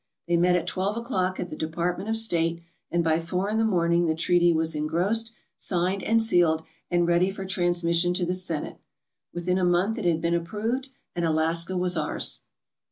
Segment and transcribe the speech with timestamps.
[0.27, 3.63] They met at twelve o'clock at the Department of State and by four in the
[3.63, 8.79] morning the treaty was engrossed, signed and sealed, and ready for transmission to the Senate.
[9.31, 12.39] Within a month it had been approved and Alaska was ours.